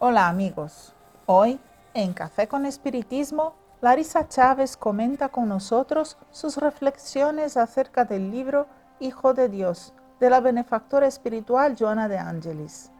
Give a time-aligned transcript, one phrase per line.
[0.00, 0.94] Hola amigos,
[1.26, 1.58] hoy
[1.92, 8.68] en Café con Espiritismo, Larisa Chávez comenta con nosotros sus reflexiones acerca del libro
[9.00, 12.92] Hijo de Dios de la benefactora espiritual Joana de Angelis.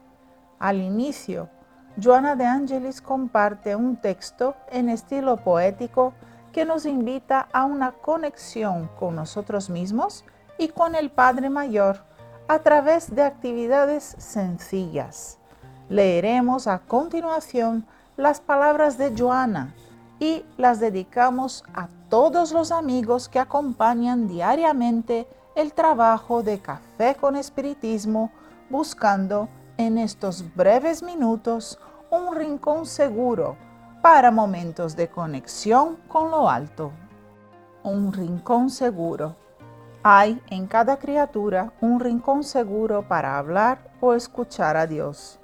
[0.59, 1.49] Al inicio,
[2.03, 6.15] Joana de Angelis comparte un texto en estilo poético
[6.51, 10.25] que nos invita a una conexión con nosotros mismos
[10.59, 12.03] y con el Padre Mayor
[12.49, 15.39] a través de actividades sencillas
[15.89, 17.87] Leeremos a continuación
[18.19, 19.75] las palabras de Joana
[20.21, 27.37] y las dedicamos a todos los amigos que acompañan diariamente el trabajo de Café con
[27.37, 28.31] Espiritismo,
[28.69, 31.79] buscando en estos breves minutos
[32.11, 33.57] un rincón seguro
[34.03, 36.93] para momentos de conexión con lo alto.
[37.83, 39.37] Un rincón seguro.
[40.03, 45.41] Hay en cada criatura un rincón seguro para hablar o escuchar a Dios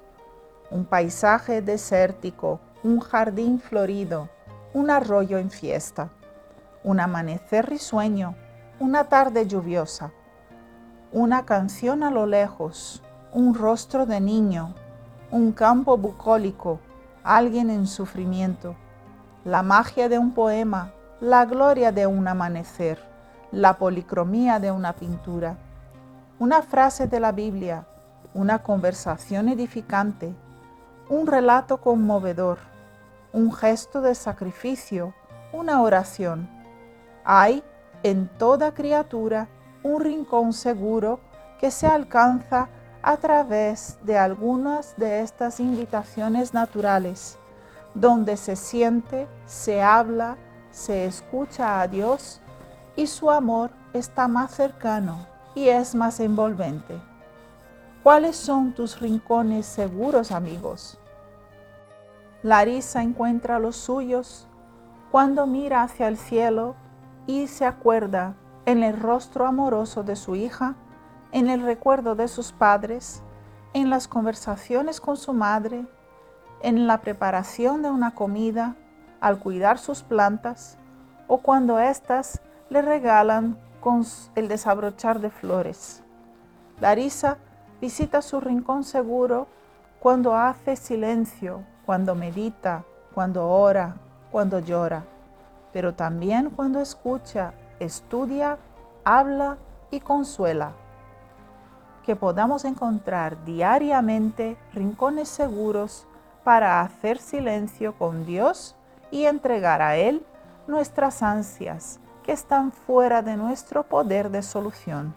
[0.71, 4.29] un paisaje desértico, un jardín florido,
[4.73, 6.09] un arroyo en fiesta,
[6.83, 8.35] un amanecer risueño,
[8.79, 10.11] una tarde lluviosa,
[11.11, 14.73] una canción a lo lejos, un rostro de niño,
[15.31, 16.79] un campo bucólico,
[17.23, 18.75] alguien en sufrimiento,
[19.43, 22.99] la magia de un poema, la gloria de un amanecer,
[23.51, 25.57] la policromía de una pintura,
[26.37, 27.85] una frase de la Biblia,
[28.33, 30.35] una conversación edificante,
[31.09, 32.57] un relato conmovedor,
[33.31, 35.13] un gesto de sacrificio,
[35.53, 36.49] una oración.
[37.23, 37.63] Hay
[38.03, 39.47] en toda criatura
[39.83, 41.19] un rincón seguro
[41.59, 42.69] que se alcanza
[43.03, 47.37] a través de algunas de estas invitaciones naturales,
[47.93, 50.37] donde se siente, se habla,
[50.71, 52.41] se escucha a Dios
[52.95, 56.99] y su amor está más cercano y es más envolvente.
[58.05, 60.99] ¿Cuáles son tus rincones seguros, amigos?
[62.43, 64.47] Larisa encuentra los suyos
[65.09, 66.75] cuando mira hacia el cielo
[67.25, 68.35] y se acuerda
[68.67, 70.75] en el rostro amoroso de su hija,
[71.31, 73.23] en el recuerdo de sus padres,
[73.73, 75.87] en las conversaciones con su madre,
[76.61, 78.75] en la preparación de una comida,
[79.19, 80.77] al cuidar sus plantas
[81.27, 82.39] o cuando éstas
[82.69, 84.05] le regalan con
[84.35, 86.03] el desabrochar de flores.
[86.79, 87.39] Larisa
[87.81, 89.47] visita su rincón seguro
[89.99, 93.95] cuando hace silencio, cuando medita, cuando ora,
[94.31, 95.03] cuando llora,
[95.73, 98.57] pero también cuando escucha, estudia,
[99.03, 99.57] habla
[99.91, 100.73] y consuela.
[102.03, 106.05] Que podamos encontrar diariamente rincones seguros
[106.43, 108.75] para hacer silencio con Dios
[109.09, 110.23] y entregar a Él
[110.67, 115.13] nuestras ansias que están fuera de nuestro poder de solución.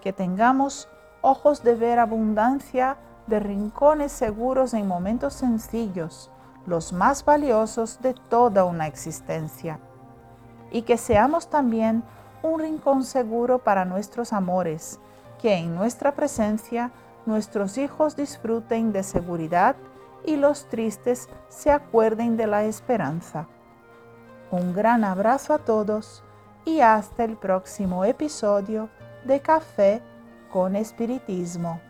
[0.00, 0.88] Que tengamos
[1.22, 6.30] ojos de ver abundancia de rincones seguros en momentos sencillos,
[6.66, 9.78] los más valiosos de toda una existencia.
[10.70, 12.02] Y que seamos también
[12.42, 14.98] un rincón seguro para nuestros amores,
[15.40, 16.90] que en nuestra presencia
[17.26, 19.76] nuestros hijos disfruten de seguridad
[20.24, 23.46] y los tristes se acuerden de la esperanza.
[24.50, 26.22] Un gran abrazo a todos
[26.64, 28.88] y hasta el próximo episodio
[29.24, 30.02] de Café
[30.50, 31.80] con Espiritismo.